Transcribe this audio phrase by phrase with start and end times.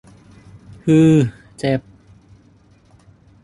[0.85, 1.15] ฮือ
[1.59, 1.81] เจ็บ